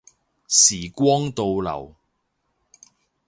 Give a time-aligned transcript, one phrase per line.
[0.47, 1.95] 時光倒流